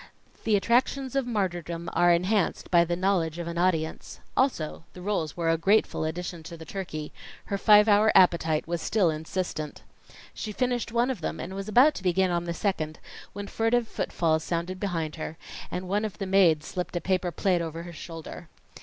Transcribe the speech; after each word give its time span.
The 0.45 0.55
attractions 0.55 1.15
of 1.15 1.27
martyrdom 1.27 1.87
are 1.93 2.11
enhanced 2.11 2.71
by 2.71 2.83
the 2.83 2.95
knowledge 2.95 3.37
of 3.37 3.45
an 3.47 3.59
audience. 3.59 4.19
Also, 4.35 4.83
the 4.93 5.01
rolls 5.03 5.37
were 5.37 5.51
a 5.51 5.59
grateful 5.59 6.05
addition 6.05 6.41
to 6.41 6.57
the 6.57 6.65
turkey; 6.65 7.13
her 7.45 7.57
five 7.59 7.87
hour 7.87 8.11
appetite 8.15 8.67
was 8.67 8.81
still 8.81 9.11
insistent. 9.11 9.83
She 10.33 10.51
finished 10.53 10.91
one 10.91 11.11
of 11.11 11.21
them 11.21 11.39
and 11.39 11.53
was 11.53 11.67
about 11.67 11.93
to 11.93 12.01
begin 12.01 12.31
on 12.31 12.45
the 12.45 12.53
second, 12.55 12.97
when 13.33 13.45
furtive 13.45 13.87
footfalls 13.87 14.43
sounded 14.43 14.79
behind 14.79 15.17
her, 15.17 15.37
and 15.69 15.87
one 15.87 16.03
of 16.03 16.17
the 16.17 16.25
maids 16.25 16.65
slipped 16.65 16.95
a 16.95 17.01
paper 17.01 17.31
plate 17.31 17.61
over 17.61 17.83
her 17.83 17.93
shoulder. 17.93 18.49